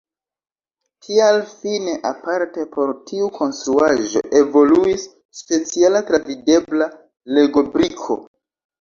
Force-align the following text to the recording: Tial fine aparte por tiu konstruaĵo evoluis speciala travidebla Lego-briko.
Tial 1.07 1.37
fine 1.49 1.93
aparte 2.13 2.65
por 2.73 2.95
tiu 3.13 3.29
konstruaĵo 3.37 4.25
evoluis 4.43 5.07
speciala 5.43 6.05
travidebla 6.13 6.93
Lego-briko. 7.39 8.23